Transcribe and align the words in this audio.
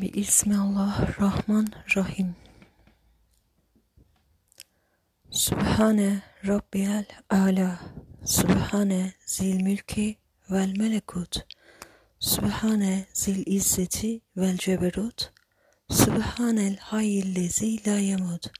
Bismillahirrahmanirrahim. 0.00 2.34
Sübhane 5.30 6.22
Rabbiyel 6.46 7.04
Ala. 7.30 7.80
Sübhane 8.24 9.12
zil 9.26 9.62
mülki 9.62 10.16
vel 10.50 10.76
melekut. 10.76 11.46
Sübhane 12.18 13.06
zil 13.12 13.42
izzeti 13.46 14.20
vel 14.36 14.56
ceberut. 14.56 15.32
Sübhanel 15.90 16.76
hayyillezi 16.76 17.86
la 17.86 17.98
yemut. 17.98 18.52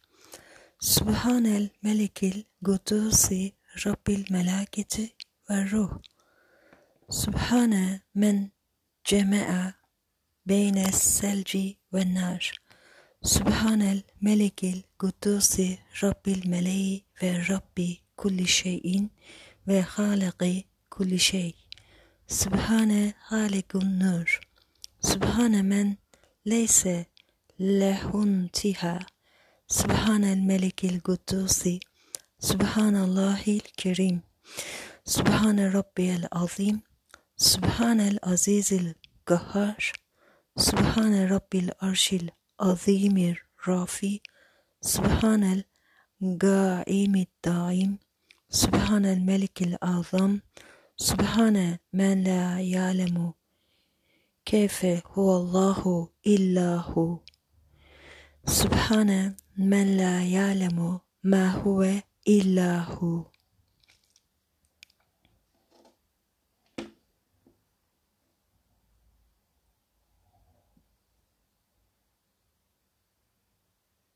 Sübhanel 0.81 1.69
melikil 1.83 2.43
kudusi 2.65 3.53
Rabbil 3.87 4.25
melaketi 4.31 5.15
ve 5.51 5.71
ruh. 5.71 5.91
Sübhane 7.11 8.01
men 8.15 8.51
ceme'a 9.05 9.84
beyne 10.47 10.93
selci 10.93 11.77
ve 11.93 12.15
nar. 12.15 12.55
Sübhanel 13.23 14.03
melikil 14.21 14.83
kudusi 14.99 15.79
Rabbil 16.03 16.49
meleği 16.49 17.05
ve 17.23 17.49
Rabbi 17.49 17.99
kulli 18.17 18.49
şeyin 18.49 19.13
ve 19.69 19.83
halaki 19.83 20.65
kulli 20.91 21.19
şey. 21.19 21.55
Sübhane 22.27 23.13
halikun 23.19 24.01
nur. 24.01 24.41
Sübhane 25.01 25.63
men 25.63 25.97
leyse 26.47 27.07
lehun 27.61 28.49
tiha. 28.53 28.99
Sübhanel 29.69 30.39
melikil 30.39 31.01
kudusi. 31.01 31.81
Sübhanallahil 32.39 33.61
kerim. 33.77 34.23
Sübhane 35.05 35.73
Rabbiyel 35.73 36.29
azim. 36.31 36.83
سبحان 40.57 41.29
رب 41.29 41.55
العرش 41.55 42.15
العظيم 42.15 43.35
الرافي 43.35 44.21
سبحان 44.81 45.63
القائم 46.23 47.15
الدائم 47.17 47.99
سبحان 48.51 49.07
الملك 49.07 49.63
الأعظم 49.63 50.41
سبحان 50.97 51.79
من 51.93 52.25
لا 52.25 52.61
يعلم 52.61 53.33
كيف 54.45 54.87
هو 55.07 55.37
الله 55.37 56.09
إلا 56.27 56.77
هو 56.77 57.19
سبحان 58.47 59.37
من 59.57 59.97
لا 59.97 60.25
يعلم 60.25 61.01
ما 61.25 61.51
هو 61.51 61.83
إلا 62.29 62.79
هو. 62.79 63.34